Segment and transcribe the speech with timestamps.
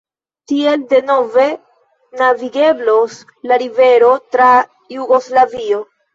[0.51, 1.45] Tiel denove
[2.21, 3.19] navigeblos
[3.53, 4.51] la rivero tra
[4.99, 5.85] Jugoslavio.